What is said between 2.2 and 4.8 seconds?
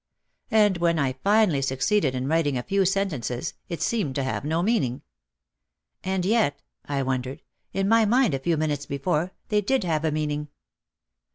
writing a few sentences it seemed to have no